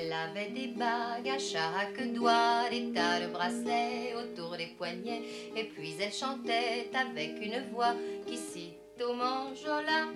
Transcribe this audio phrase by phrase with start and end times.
[0.00, 5.22] Elle avait des bagues à chaque doigt, des tas de bracelets autour des poignets,
[5.56, 7.94] et puis elle chantait avec une voix
[8.24, 10.06] qui cite au manjola.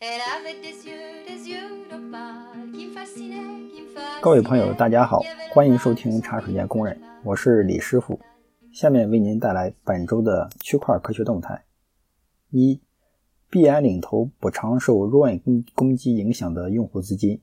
[0.00, 4.22] Elle avait des yeux, des yeux d'opale qui me fascinaient, qui me fascinaient.
[4.22, 5.22] 各位朋友，大家好，
[5.52, 8.18] 欢迎收听茶水间工人，我是李师傅。
[8.72, 11.66] 下面为您带来本周的区块科学动态：
[12.50, 12.80] 一、
[13.50, 17.42] 币安领投补偿受 Ruin 攻攻击影响的用户资金。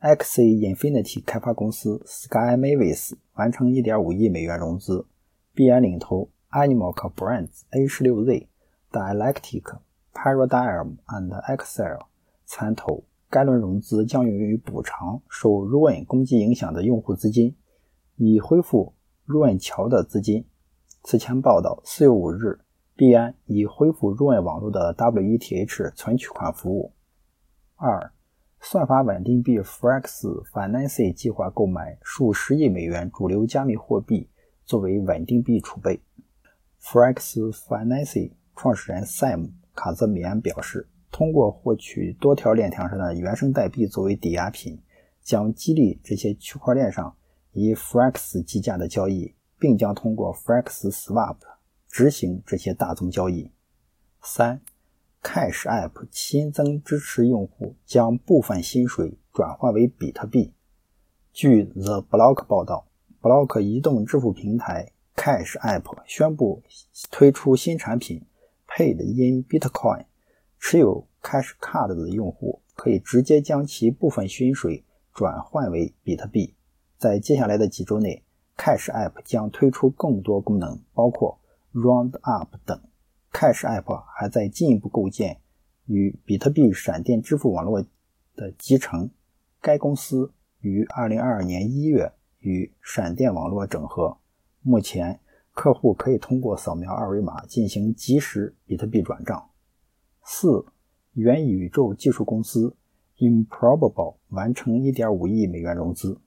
[0.00, 5.04] Axie Infinity 开发公司 Sky Mavis 完成1.5亿美元融资，
[5.52, 8.46] 币安领投 Animoca Brands A16Z、
[8.92, 9.80] Dialectic、
[10.14, 11.98] Paradigm and Excel
[12.46, 13.02] 参投。
[13.28, 17.56] 该轮融资将用于补偿受 Ruin 攻击影响的用户资金，
[18.14, 18.94] 以恢复
[19.26, 20.46] Ruin 桥的资金。
[21.02, 22.60] 此前报道，4月5日，
[22.94, 26.92] 币安已恢复 Ruin 网络的 WETH 存取款服务。
[27.74, 28.12] 二。
[28.60, 34.28] 算法稳定币 Frax Finance 计划购买数十亿美元主流加密货币
[34.64, 36.00] 作为稳定币储备。
[36.82, 44.78] Frax Finance 创始人 Sam 卡泽米安表示，通过获取多条链条上的原生代币作为抵押品，
[45.22, 47.16] 将激励这些区块链上
[47.52, 51.36] 以 Frax 计价的交易，并将通过 Frax Swap
[51.88, 53.50] 执行这些大宗交易。
[54.20, 54.60] 三。
[55.28, 60.54] Cash App 新增支持用户将部分薪水转换为比特币。
[61.34, 62.86] 据 The Block 报道
[63.20, 66.62] ，Block 移动支付平台 Cash App 宣布
[67.10, 68.24] 推出新产品
[68.66, 70.06] Paid in Bitcoin。
[70.58, 74.82] 持有 Cash Card 的用户可以直接将其部分薪水
[75.12, 76.54] 转换为比特币。
[76.96, 78.24] 在接下来的几周内
[78.56, 81.38] ，Cash App 将推出更多功能，包括
[81.74, 82.80] Roundup 等。
[83.32, 85.40] Cash App 还在进一步构建
[85.86, 87.84] 与比特币闪电支付网络
[88.34, 89.10] 的集成。
[89.60, 94.18] 该公司于2022年1月与闪电网络整合。
[94.62, 95.20] 目前，
[95.52, 99.50] 客户可以通过扫描二维码进行即时比特币转账。
[100.24, 100.66] 四，
[101.14, 102.76] 元宇宙技术公司
[103.18, 106.20] Improbable 完成1.5亿美元融资。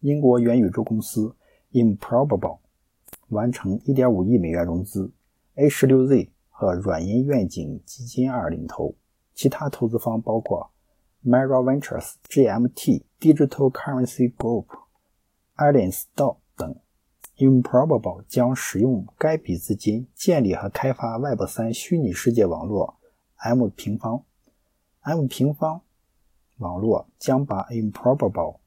[0.00, 1.34] 英国元宇宙公司
[1.72, 2.58] Improbable
[3.28, 5.12] 完成1.5亿美元融资。
[5.56, 8.94] A16Z 和软银愿景基金二领投，
[9.34, 10.70] 其他投资方包括
[11.24, 14.66] Mara Ventures、GMT Digital Currency Group、
[15.56, 16.76] Alliance DAO 等。
[17.36, 22.98] Improbable 将使用该笔资金建立和开发 Web3 虚拟世界网络
[23.36, 24.24] M 平方。
[25.00, 25.82] M 平方
[26.58, 28.58] 网络将把 Improbable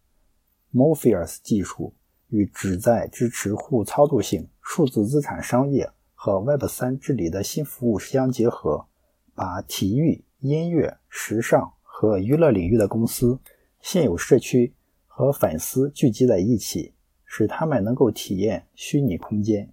[0.74, 1.94] Morpheus 技术
[2.28, 5.90] 与旨在支持互操作性数字资产商业。
[6.26, 8.88] 和 Web 三治理的新服务相结合，
[9.36, 13.40] 把体育、音乐、时尚和娱乐领域的公司、
[13.80, 14.74] 现有社区
[15.06, 19.72] 和粉丝聚集在一起，使他们能够体验虚拟空间。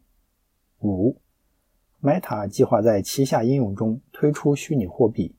[0.81, 1.17] 五
[2.03, 5.35] ，Meta 计划在旗下应用中推出虚拟货币。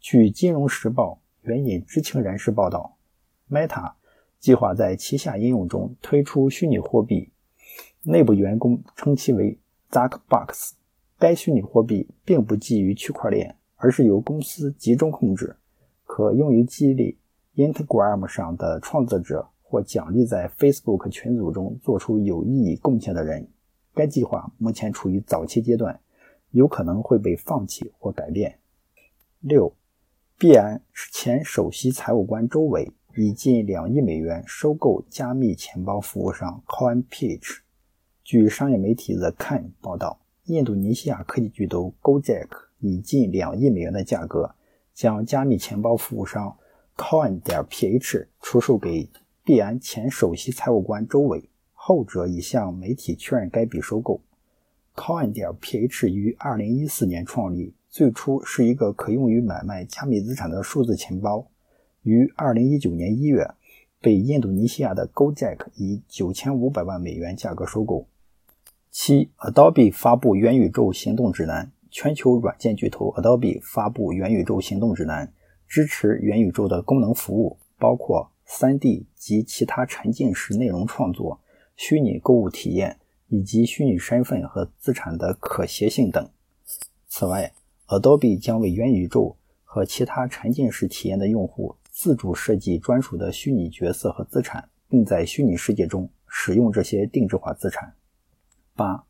[0.00, 2.96] 据《金融时报》援引知情人士报道
[3.50, 3.92] ，Meta
[4.38, 7.30] 计划在旗下应用中推出虚拟货币，
[8.04, 9.58] 内部员工称其为。
[9.90, 10.72] Zuckbox，
[11.18, 15.56] 该虚拟货币并不基于区块链，而是由公司集中控制，
[16.04, 17.16] 可用于激励
[17.56, 23.48] Instagram 上的创作者或奖励在 Facebook 群组中做出有意义贡献的人。
[23.94, 25.98] 该计划目前处于早期阶段，
[26.50, 28.58] 有可能会被放弃或改变。
[29.40, 29.74] 六，
[30.38, 30.82] 币安
[31.12, 37.67] 前首席财务官周伟以近两亿美元收购加密钱包服务商 CoinPeach。
[38.28, 42.46] 据商业媒体 The Can 报道，印度尼西亚科技巨头 Gojek
[42.78, 44.54] 以近两亿美元的价格
[44.92, 46.54] 将加密钱包服务商
[46.94, 49.08] Coin 点 PH 出售给
[49.44, 54.20] 币安前首席财务官周伟，后者已向媒体确认该笔收购。
[54.94, 61.46] Coin 点 PH 于2014年创立，最初是一个可用于买卖加密资产的数字钱包，
[62.02, 63.50] 于2019年1月
[64.02, 68.06] 被印度尼西亚的 Gojek 以9500万美元价格收购。
[69.00, 71.70] 七，Adobe 发布元宇宙行动指南。
[71.88, 75.32] 全球软件巨头 Adobe 发布元宇宙行动指南，
[75.68, 81.40] 支持元宇宙的功能服务，包括 3D 及其他沉浸式内容创作、
[81.76, 82.98] 虚拟购物体验
[83.28, 86.28] 以及虚拟身份和资产的可携性等。
[87.06, 87.52] 此外
[87.86, 97.94] ，Adobe 将为元宇宙和其他沉浸式体验的用户自主设计专属的虚拟角色和资产，并在虚拟世界中使用这些定制化资产。
[98.78, 99.04] 八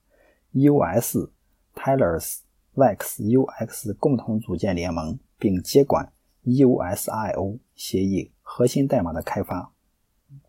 [0.55, 1.29] ，US、
[1.75, 2.39] Tailors、
[2.75, 6.11] Vex、UX 共同组建联盟，并接管
[6.45, 9.71] USIO 协议核心代码的开发，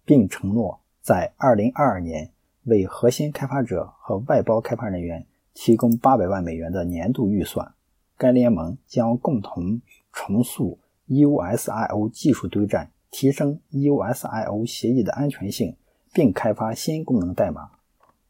[0.06, 2.32] 并承诺在2022年
[2.64, 7.74] 为核心开发者和外包开发人员提供800万美元的年度预算。
[8.18, 9.82] 该联盟将共同
[10.14, 15.76] 重塑 USIO 技术堆栈，提升 USIO 协议的安全性，
[16.14, 17.72] 并开发新功能代码。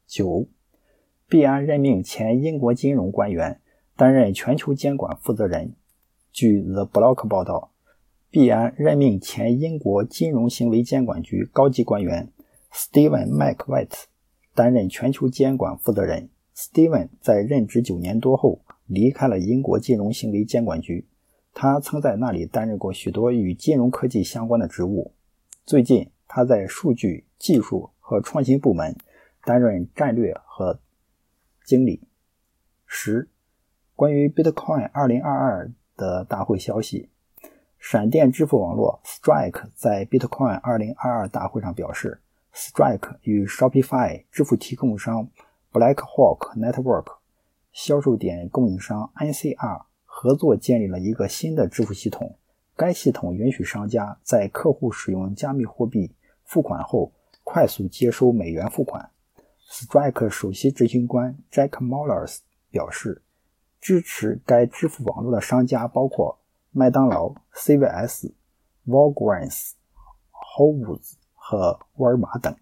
[0.06, 0.46] 九，
[1.30, 3.60] 币安任命前英国金融官员
[3.94, 5.76] 担任全球监管负责人。
[6.32, 7.70] 据 The Block 报道，
[8.30, 12.32] 币安任命前英国金融行为监管局高级官员
[12.72, 14.06] Steven McWhite
[14.56, 16.30] 担任全球监管负责人。
[16.56, 21.06] Steven 在任职九年多后离开了英国金融行为监管局，
[21.54, 25.12] 他曾在那里担任过许多与金融科技相关的职务。
[25.64, 28.96] 最近，他在数据技术和创新部门。
[29.42, 30.78] 担任战略和
[31.70, 32.02] 经理。
[32.84, 33.28] 十、
[33.94, 37.10] 关于 Bitcoin 2022的大会消息，
[37.78, 42.20] 闪电支付网络 Strike 在 Bitcoin 2022大会上表示
[42.52, 45.28] ，Strike 与 Shopify 支付提供商
[45.72, 47.18] Blackhawk Network
[47.70, 52.36] 销售点供应商 NCR 合作建立了一个新的支付系统。
[52.74, 56.10] 该系统允许商家在客户使用加密货币
[56.42, 57.12] 付款后，
[57.44, 59.08] 快速接收美元付款。
[59.70, 62.38] Strike 首席执行官 Jack Mallers
[62.72, 63.22] 表示，
[63.80, 66.40] 支持该支付网络的商家包括
[66.72, 68.32] 麦当劳、CVS、
[68.88, 69.74] Walgreens、
[70.32, 72.52] Whole Foods 和沃尔玛等。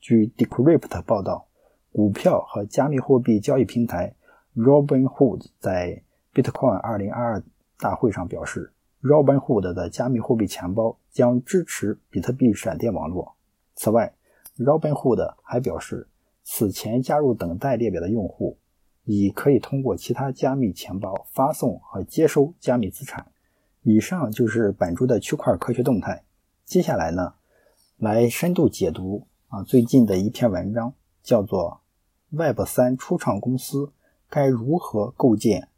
[0.00, 1.48] 据 Decrypt 报道，
[1.92, 4.14] 股票和加密货币交易平台
[4.56, 6.02] Robinhood 在
[6.32, 7.42] Bitcoin 2022
[7.78, 13.36] 大会上表示，Robinhood 的加密货币钱包将支持比特币闪电网络。
[13.74, 14.14] 此外
[14.56, 16.08] ，Robinhood 还表示。
[16.42, 18.58] 此前加入等待列表的用户，
[19.04, 23.32] 已可以通过其他加密钱包发送和接收加密资产。
[23.82, 26.24] 以上就是本周的区块科学动态。
[26.64, 27.34] 接下来呢，
[27.96, 31.80] 来深度解读啊最近的一篇文章，叫做
[32.36, 33.92] 《Web 三初创公司
[34.28, 35.68] 该如何构建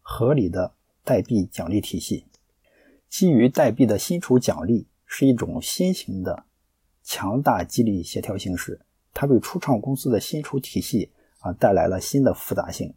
[0.00, 2.26] 合理的代币奖励体系》。
[3.08, 6.44] 基于代币的薪酬奖励是一种新型的
[7.02, 8.80] 强大激励协调形式。
[9.12, 11.10] 它为初创公司的薪酬体系
[11.40, 12.94] 啊带来了新的复杂性。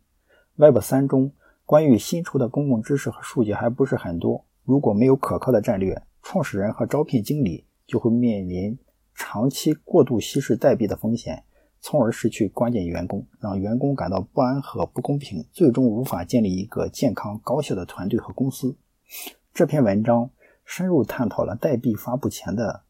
[0.55, 1.31] Web 三中
[1.65, 4.45] 关于薪酬的公共知识和数据还不是很多。
[4.63, 8.77] 如果没有可靠的战略，创始人和招聘经理就会面临
[9.13, 11.43] 长期过度稀释代币的风险，
[11.81, 18.77] 从而失去关键员工，让员工感到不安和不公平，最终无法建立一个健康高效的团队和公司。
[19.53, 20.29] 这篇文章
[20.63, 22.83] 深入探讨了代币发布前的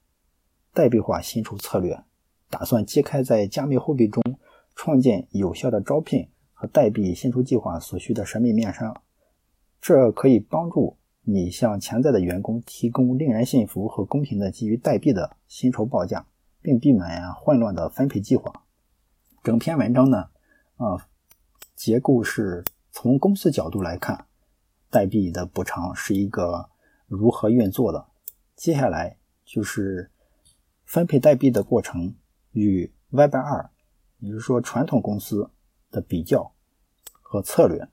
[0.74, 2.04] 代币化薪酬策略。
[2.54, 4.22] 打算揭开在加密货币中
[4.76, 9.02] 创建有效的招聘和代币薪酬计划所需的神秘面纱，
[9.82, 16.28] 这可以帮助你向潜在的员工提供令人信服和公平的基于代币的薪酬报价，
[16.62, 18.54] 并避免混乱的分配计划。
[19.44, 20.30] 整篇文章呢，
[20.76, 21.10] 啊，
[21.76, 24.28] 结构是从公司角度来看，
[24.92, 26.70] 代币的补偿是一个
[27.08, 28.06] 如何运作的。
[28.56, 30.12] 接下来就是
[30.86, 32.14] 分配代币的过程。
[32.54, 33.70] 与 Web 二，
[34.20, 35.50] 也就是说传统公司
[35.92, 36.54] 的比较
[37.22, 37.88] 和策略。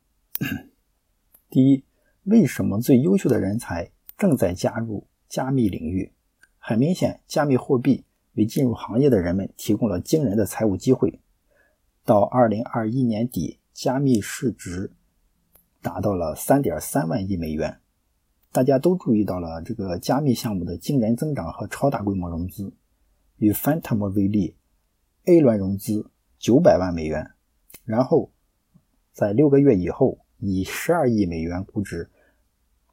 [1.50, 1.84] 第一，
[2.22, 6.12] 为什么最优秀的人才正在加入加密领域？
[6.58, 8.04] 很明显，加密货币
[8.34, 11.20] 为进入行业的人们提供了惊人的财务机会。
[12.04, 14.92] 到2021年底，加密市值
[15.82, 17.80] 达到了3.3万亿美元。
[18.52, 22.72] 大家都注意到了这个加密项目的惊人增长和超大规模融资。
[23.40, 24.54] 与 Phantom 为例
[25.24, 27.30] ，A 轮融资九百万美元，
[27.84, 28.30] 然后
[29.14, 32.10] 在六个月以后以十二亿美元估值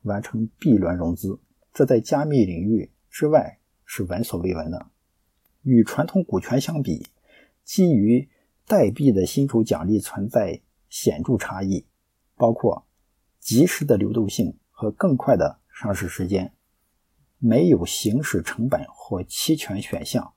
[0.03, 1.41] 完成 B 轮融资，
[1.73, 4.87] 这在加密领域之外是闻所未闻的。
[5.63, 7.05] 与传统股权相比，
[7.65, 8.29] 基于
[8.65, 11.85] 代币的薪酬奖励存在显著差异，
[12.37, 12.87] 包括
[13.37, 16.53] 及时的流动性和更快的上市时间，
[17.37, 20.35] 没有行使成本或期权选项。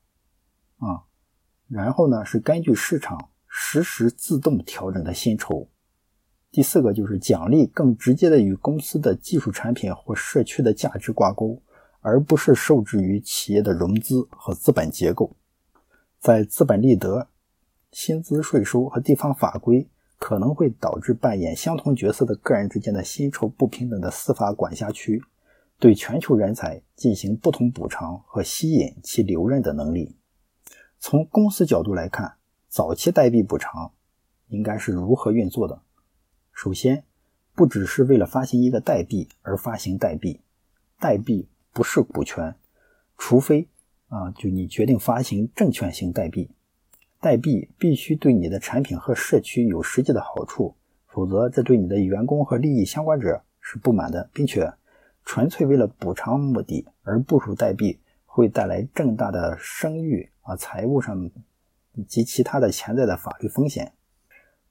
[0.81, 1.07] 啊，
[1.69, 5.69] 然后呢是根据市场实时自动调整的薪酬。
[6.51, 11.63] 第四个就是奖励更直接的与公司的技术产品或社区的价值挂钩，
[12.01, 15.37] 而不是受制于企业的融资和资本结构。
[16.19, 17.29] 在资本利得、
[17.93, 25.23] 薪资税收和地方法规可能会导致扮演相同角色的个人之间的薪酬不平等的司法管辖区，
[25.79, 30.17] 对全球人才进行不同补偿和吸引其留任的能力。
[31.03, 32.35] 从公司角度来看，
[32.69, 33.93] 早期代币补偿
[34.49, 35.81] 应该是如何运作的？
[36.53, 37.05] 首先，
[37.55, 40.43] 不只是为了发行一个代币而发行代币，
[40.99, 42.55] 代币不是股权，
[43.17, 43.67] 除非
[44.09, 46.51] 啊，就你决定发行证券型代币，
[47.19, 50.77] 代币必须对你的产品和社区有实际的好处，
[51.07, 54.75] 否则这对你的员工和利益相关者是不满的，并且
[55.25, 57.99] 纯粹为了补偿目的而部署代币，
[58.33, 61.31] 会带来重大的声誉啊、财务上
[62.07, 63.93] 及其他的潜在的法律风险。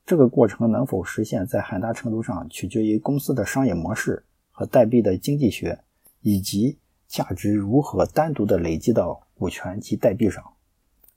[0.05, 5.79] 这个过程能否实现，在很大程度上取决于公司的商业模式和代币的经济学，
[6.21, 9.25] 以及价值如何单独的累积到。
[9.39, 10.43] 股权及代币上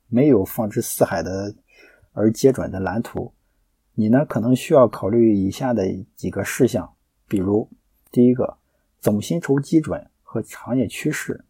[0.06, 1.52] 没有放之四海的
[2.12, 3.32] 而皆准的蓝图，
[3.94, 5.84] 你呢可能需要考虑以下的
[6.14, 6.94] 几个事项，
[7.26, 7.68] 比如
[8.12, 8.58] 第一个，
[9.00, 11.44] 总薪酬基准和行业趋势。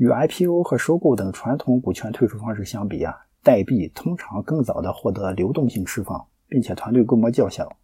[0.00, 7.76] 与 IPO 和收购等传统股权退出方式相比啊，代币通常更早的获得流动性释放，并且团队规模较小。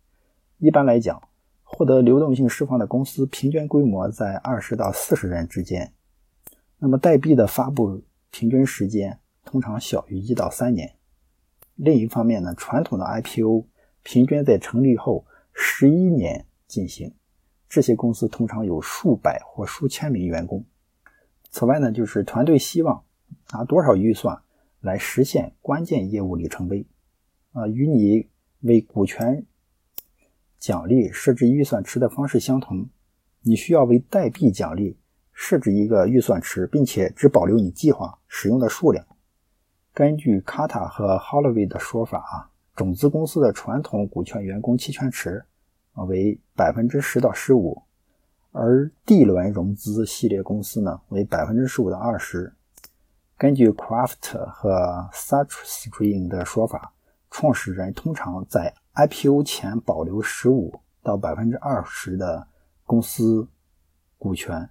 [0.56, 1.20] 一般来讲，
[1.62, 5.92] 获得流动性释放的公司平均规模在二十到四十人之间。
[6.78, 10.94] 那么代币的发布平均时间通常小于一到三年。
[11.74, 13.66] 另一方面呢，传统的 IPO
[14.02, 17.14] 平均在成立后十一年进行，
[17.68, 20.64] 这些公司通常有数百或数千名员工。
[21.56, 23.02] 此外呢，就是团队希望
[23.54, 24.42] 拿多少预算
[24.82, 26.86] 来实现关键业务里程碑。
[27.52, 28.28] 啊，与你
[28.60, 29.46] 为股权
[30.58, 32.90] 奖励设置预算池的方式相同，
[33.40, 34.98] 你需要为代币奖励。
[35.32, 39.06] 设置一个预算池，并且只保留你计划使用的数量。
[39.94, 45.42] 根据卡塔和 Holloway 的说法啊，种子公司的传统股权员工期权池
[45.94, 47.82] 啊为百分之十到十五，
[48.58, 52.54] 而 D 轮融资系列公司呢为百分之十五到二十。
[53.36, 56.94] 根据 Craft 和 Sutherland 的说法，
[57.30, 62.48] 创始人通常在 IPO 前保留十五到百分之二十的
[62.86, 63.46] 公司
[64.16, 64.70] 股权。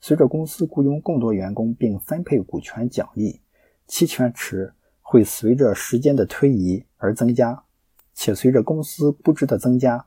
[0.00, 3.40] 随着公司雇佣更多员工并分配股权奖励，
[3.86, 7.64] 期权池会随着时间的推移而增加，
[8.12, 10.04] 且随着公司估值的增加，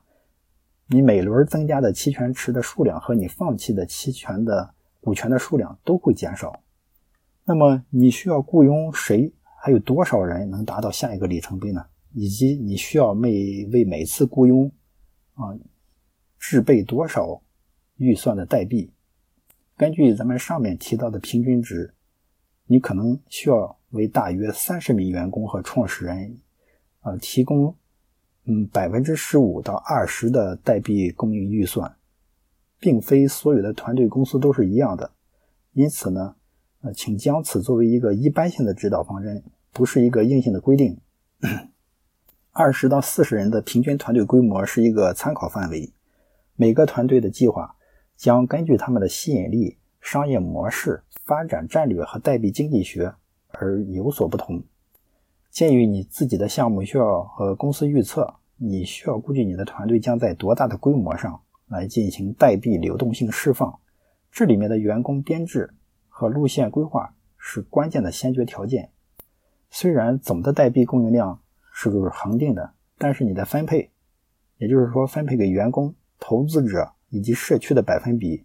[0.90, 6.60] 你每轮增加的期权池的数量和你放弃的期权的股权的数量都会减少。
[7.44, 9.32] 那么你需要雇佣谁？
[9.60, 11.84] 还有多少人能达到下一个里程碑呢？
[12.12, 14.70] 以及你需要每为每次雇佣
[15.34, 15.52] 啊
[16.38, 17.42] 制备多少
[17.96, 18.90] 预算的代币？
[19.76, 21.92] 根据咱们上面提到的平均值，
[22.66, 26.38] 你可能需要为大约三十名员工和创始人，
[27.02, 27.74] 呃，提供
[28.48, 31.96] 嗯百分之十五到二十的代币供应预算，
[32.80, 35.12] 并非所有的团队公司都是一样的，
[35.72, 36.34] 因此呢，
[36.80, 40.98] 呃，请将此作为一个一般性的指导方针，不是一个硬性的规定。
[42.50, 45.92] 二十到四十人的平均团队规模是一个参考范围，
[46.56, 47.76] 每个团队的计划。
[48.16, 53.14] 将根据他们的吸引力、商业模式、发展战略和代币经济学
[53.50, 54.60] 而有所不同。
[55.50, 63.78] 鉴于你自己的项目需要和公司预测，你需要估计你的团队将在多大的规模上来进行代币流动性释放。
[64.30, 65.74] 这里面的员工编制
[66.08, 68.90] 和路线规划是关键的先决条件。
[69.70, 71.40] 虽然总的代币供应量
[71.72, 73.90] 是恒定的，但是你的分配，
[74.58, 76.92] 也就是说分配给员工、投资者。
[77.10, 78.44] 以及社区的百分比，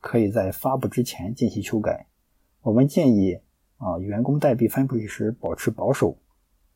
[0.00, 2.06] 可以在发布之前进行修改。
[2.62, 3.38] 我们建议
[3.76, 6.16] 啊，员工代币分配时保持保守。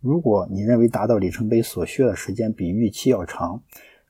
[0.02, 3.62] 如果你认为达到里程碑所需要的时间比预期要长，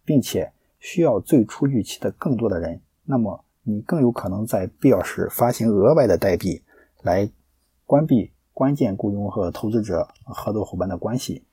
[0.04, 6.62] 并且需要最初预期的更多的人，那么你更有可能在必要时发行额外的代币，
[7.02, 7.30] 来
[7.86, 11.44] 关闭关键雇佣和投资者合作伙伴的关系。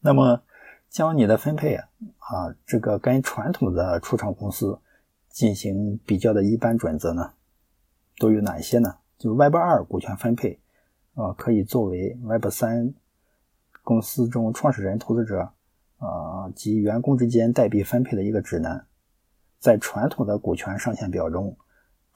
[0.00, 0.42] 那么，
[0.88, 4.78] 将你的分配啊，这个跟传统的初创公司。
[5.30, 7.32] 进行比较的一般准则呢，
[8.20, 8.98] 都有哪些呢？
[9.18, 10.60] 就 Web 二股权分配，
[11.14, 12.94] 啊，可以作为 Web 三
[13.84, 15.48] 公司中创始人、投资者
[15.98, 18.84] 啊及员工之间代币分配的一个指南。
[19.60, 21.56] 在传统的股权上限表中，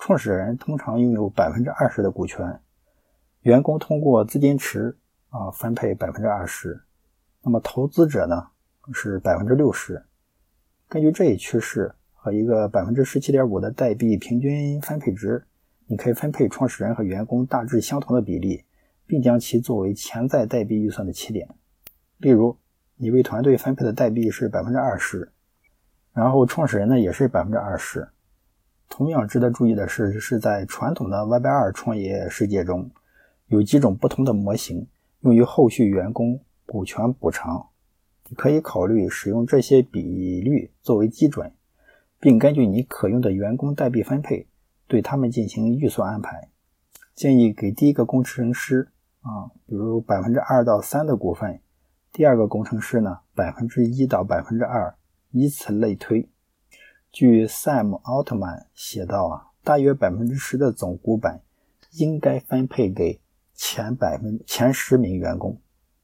[0.01, 2.61] 创始人通常拥有百分之二十的股权，
[3.43, 4.99] 员工通过资金池
[5.29, 6.83] 啊分配百分之二十，
[7.45, 8.49] 那么投资者呢
[8.93, 10.03] 是百分之六十。
[10.89, 11.95] 根据这一趋势。
[12.21, 15.47] 和一个百分之十七点五的代币平均分配值，
[15.87, 18.65] 你可以分配创始人和员工大致相同的比例，
[19.09, 21.49] 并将其作为潜在代币预算的起点。
[22.19, 22.57] 例如，
[22.95, 25.33] 你为团队分配的代币是百分之二十，
[26.13, 28.07] 然后创始人呢也是百分之二十。
[28.89, 32.91] 同样值得注意的是，是在传统的 Web 二创业世界中，
[33.47, 34.87] 有几种不同的模型
[35.23, 37.67] 用于后续员工股权补偿，
[38.29, 41.51] 你可以考虑使用这些比率作为基准。
[42.21, 44.49] 并根据你可用的员工代币分配，
[44.89, 46.49] 对他们进行预算安排。
[47.15, 48.89] 建议给第一个工程师
[49.29, 51.61] 啊，比如百分之二到三的股份，
[52.13, 54.97] 第二个工程师呢百分之一到百分之二，
[55.33, 56.27] 以此类推。
[57.13, 61.41] 据 Sam 奥特曼写道啊，大约百分之十的总股本
[61.93, 63.21] 应该分配给
[63.55, 65.61] 前百分前十名员工，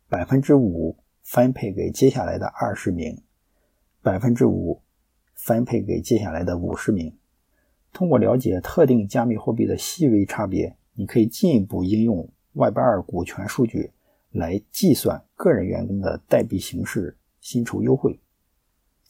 [0.09, 3.23] 百分之五分配给接下来的二十名，
[4.03, 4.83] 百分之五
[5.35, 7.17] 分配给接下来的五十名。
[7.93, 13.93] 通过了解特定加密货币的细微差别，你可以进一步应用 Web2 股权数据
[14.31, 18.21] 来计算个人员工的代币形式薪酬优惠。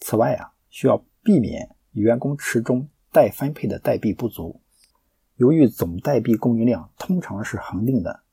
[0.00, 1.74] 此外啊，需要避免。
[1.92, 4.60] 员工池中待分配的代币不足，
[5.36, 8.24] 由于总代币供应量通常是恒定的，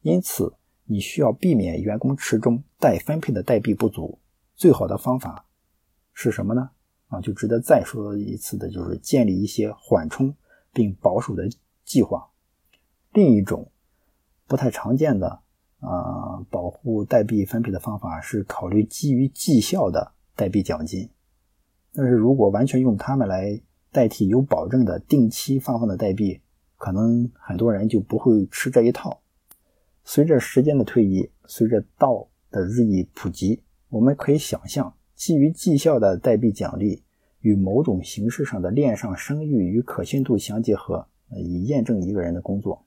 [0.00, 4.18] 因此你需要避免员工池中待分配的代币不足。
[4.56, 5.46] 最好的方法
[6.12, 6.70] 是什么呢？
[7.06, 10.34] 啊，就值得再说一次的，就是建立一些缓冲
[10.72, 11.48] 并保守的
[11.84, 12.32] 计划。
[13.12, 13.70] 另一种
[14.46, 15.40] 不太常见的
[15.80, 21.08] 啊保护代币分配的方法是考虑基于绩效的代币奖金。
[21.92, 23.60] 但是如果完全用它们来
[23.92, 26.40] 代替有保证的定期发放的代币，
[26.76, 29.20] 可能很多人就不会吃这一套。
[30.02, 37.02] 随着时间的推移，随着道的日益普及，我们可以想象，基于绩效的代币奖励
[37.40, 42.83] 与某种形式上的链上声誉与可信度相结合，以验证一个人的工作。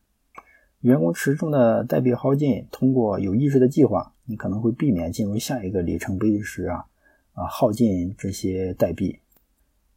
[0.81, 6.85] 员工池中的代币耗尽，通过有意识的计划，你可能会避免进入下一个里程碑时啊。
[7.33, 9.19] 啊，耗尽这些代币，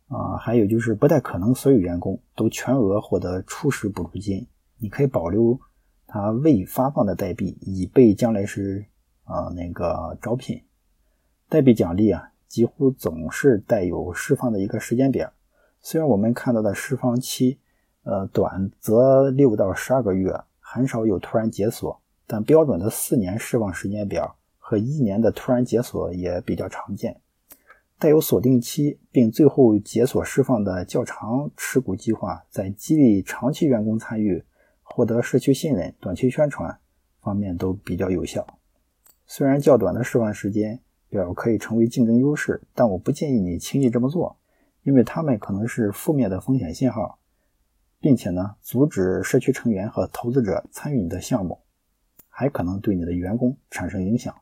[0.09, 4.47] 啊，还有就是不太可能所有员工都全额获得初始补助金，
[4.77, 5.59] 你可以保留
[6.07, 8.85] 他未发放的代币，以备将来时
[9.25, 10.61] 啊那个招聘。
[11.49, 15.33] 代币奖励啊，几乎总是带有释放的一个时间表，
[15.81, 17.59] 虽然我们看到的释放期，
[18.03, 20.39] 呃，短则六到十二个月，
[20.73, 27.21] 很少有突然解锁，但标准的四年释放时间表和一年的突然解锁也比较常见。
[27.99, 34.45] 带有锁定期并最后解锁释放的较长持股计划，在激励长期员工参与、
[34.85, 36.79] 获得社区信任、短期宣传
[37.21, 38.47] 方面都比较有效。
[39.27, 40.79] 虽然较短的释放时间
[41.09, 44.37] 表可以成为竞争优势，但我不建议你轻易这么做，
[44.85, 47.19] 因为它们可能是负面的风险信号，
[48.01, 51.61] 并且呢，阻止社区成员和投资者参与你的项目，
[52.29, 54.35] 还可能对你的员工产生影响。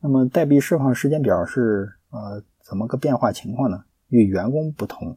[0.00, 2.42] 那么，代币释放时间表是呃。
[2.60, 3.82] 怎么个变化情况呢？
[4.08, 5.16] 与员工不同，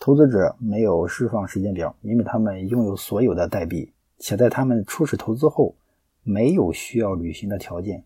[0.00, 5.76] 投资者没有释放时间表，因为他们拥有所有的代币，且在他们初始投资后
[6.24, 8.04] 没有需要履行的条件。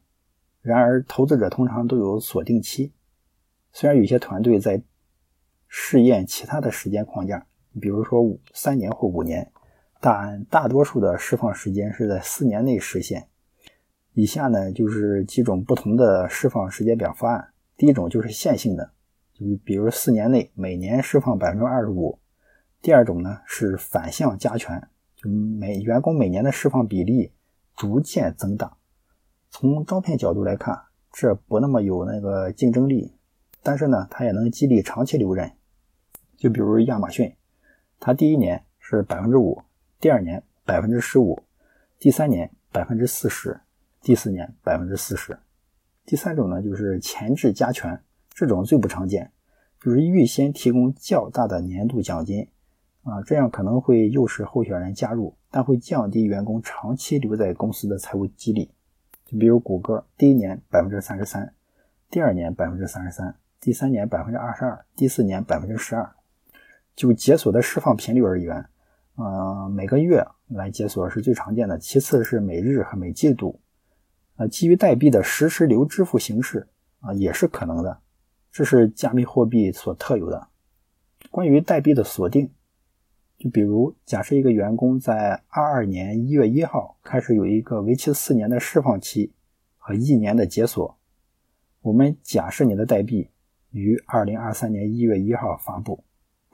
[0.60, 2.92] 然而，投资者通常都有锁定期。
[3.72, 4.82] 虽然有些团队在
[5.68, 7.46] 试验其他的时间框架，
[7.80, 9.50] 比如说五三年或五年，
[10.00, 13.28] 但大多数的释放时间是在四年内实现。
[14.14, 17.48] 以下呢，就是几种不同的释放时间表方案。
[17.76, 18.90] 第一种就是线性的，
[19.34, 22.18] 就是比如四年内每年释放百分之二十五。
[22.80, 27.32] 第二种呢是反向加权，就每员工每年的释放比例
[27.76, 28.76] 逐渐增大。
[29.50, 30.78] 从招聘角度来看，
[31.12, 33.12] 这不那么有那个竞争力，
[33.62, 35.50] 但是呢，它也能激励长期留任。
[36.36, 37.34] 就比如亚马逊，
[37.98, 39.62] 它第一年是百分之五，
[40.00, 41.42] 第二年百分之十五，
[41.98, 43.60] 第三年百分之四十，
[44.02, 45.38] 第四年百分之四十。
[46.04, 49.32] 第三种呢，就是前置加权，这种最不常见，
[49.80, 52.48] 就是预先提供较大的年度奖金，
[53.02, 58.70] 啊，这样可能会诱使候选人加入，但会降低员工长期留在公司的财务激励。
[59.24, 61.52] 就比如谷歌，第一年百分之三十三，
[62.08, 66.14] 第二年百分之三十三，第三年百分之二十二，第四年百分之十二。
[66.96, 68.66] 就解锁的释放频率而言，
[69.16, 73.60] 呃，每个月来解锁是最常见的，其次是每日和每季度。
[74.36, 76.68] 啊，基于代币的实时流支付形式
[77.00, 78.00] 啊，也是可能的，
[78.50, 80.48] 这是加密货币所特有的。
[81.30, 82.50] 关于代币的锁定，
[83.38, 89.32] 就比如假设一个员工在二二年一月一号开始有一个为期四年的释放期
[89.76, 90.98] 和一年的解锁，
[91.82, 93.30] 我们假设你的代币
[93.70, 96.04] 于二零二三年一月一号发布，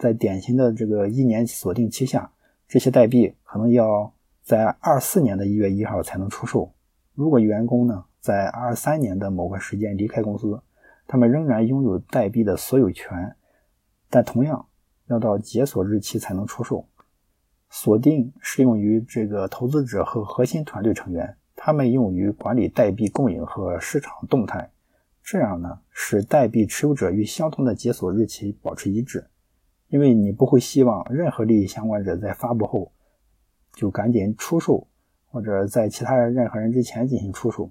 [0.02, 2.28] 在典型的这个一年锁定期下，
[2.66, 4.12] 这些代币可能要
[4.42, 6.72] 在二四年的一月一号才能出售。
[7.14, 10.60] 如果员工呢在二三年的某个时间离开公司，
[11.06, 13.36] 他们仍然拥有代币的所有权，
[14.10, 14.66] 但同样
[15.06, 16.84] 要到解锁日期才能出售。
[17.70, 24.68] 锁定适用于这个投资者和核心团队成员，他们用于管理代币供应和市场动态。
[25.22, 29.28] 这样呢，使代币持有者与相同的解锁日期保持一致，
[29.92, 32.90] 因为你不会希望任何利益相关者在发布后
[33.74, 34.86] 就赶紧出售，
[35.26, 37.70] 或者在其他人任何人之前进行出售。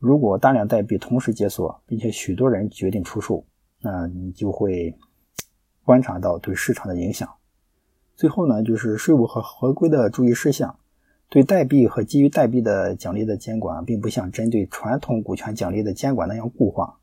[0.00, 3.44] 如果大量代币同时解锁，并且许多人决定出售，
[3.80, 4.92] 那你就会
[5.84, 7.32] 观察到对市场的影响。
[8.16, 10.76] 最后呢，就是税务和合规的注意事项。
[11.28, 16.98] 对代币和基于代币的奖励的监管，并不像针对传统股权奖励的监管那样固化。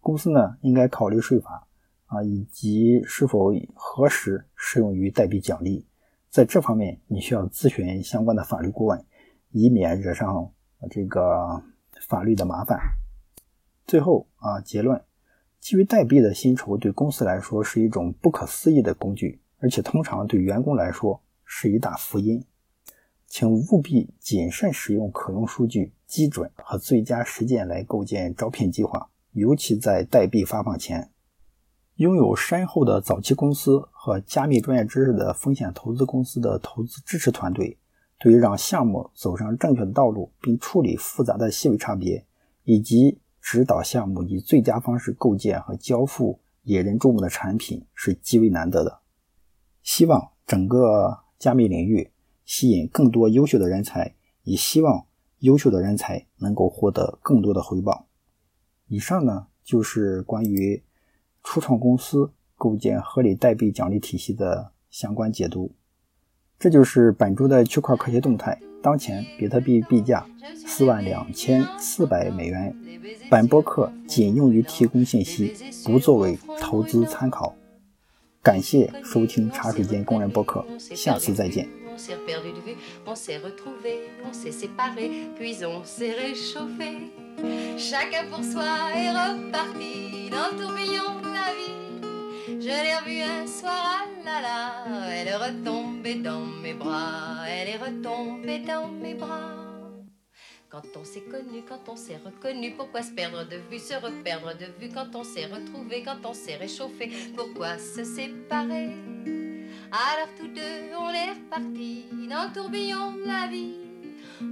[0.00, 1.66] 公司呢，应该考虑税法
[2.10, 5.86] 啊，以及是否何时适用于代币奖励。
[6.28, 9.04] 在这方面，你需要咨询相关的法律顾问，
[9.52, 10.52] 以免惹上
[10.90, 11.62] 这个
[12.08, 12.80] 法律的麻烦。
[13.86, 15.00] 最后啊，结论：
[15.60, 22.44] 基于代币的薪酬对公司来说是一种不可思议的工具，而且通常对员工来说是一大福音。
[23.28, 31.08] 请务必谨慎使用可用数据、基准和最佳实践来构建招聘计划，尤其在代币发放前。
[32.00, 37.76] 拥有深厚的早期公司和加密专业知识的风险投资公司的投资支持团队，
[38.18, 42.24] 对于让项目走上正确的道路，并处理复杂的细微差别，
[42.64, 49.00] 以及指导项目以最佳方式构建和交付引人注目的产品，是极为难得的。
[49.82, 52.10] 希望整个加密领域。
[52.46, 55.04] 吸引更多优秀的人才，也希望
[55.40, 58.06] 优秀的人才能够获得更多的回报。
[58.88, 60.82] 以上呢就是关于
[61.42, 65.72] 初创公司构建合理代币奖励体系的相关解读。
[66.58, 68.60] 这就是本周的区块科学动态。
[68.82, 72.74] 当前比特币币价四万两千四百美元。
[73.30, 77.54] 本播客仅用于提供信息，不作为投资参考。
[78.42, 81.68] 感谢收听茶水间工人播客，下次再见。
[92.58, 97.76] Je l'ai revue un soir, ah là là, elle est retombée dans mes bras, elle est
[97.76, 99.54] retombée dans mes bras.
[100.68, 104.56] Quand on s'est connu, quand on s'est reconnu, pourquoi se perdre de vue, se reperdre
[104.56, 104.92] de vue?
[104.92, 108.90] Quand on s'est retrouvé, quand on s'est réchauffé, pourquoi se séparer?
[109.92, 113.76] Alors tous deux, on est repartis dans le tourbillon de la vie.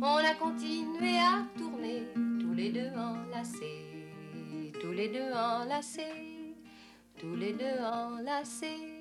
[0.01, 3.85] On a continué à tourner, tous les deux enlacés,
[4.81, 6.38] tous les deux enlacés,
[7.19, 8.98] tous les deux enlacés.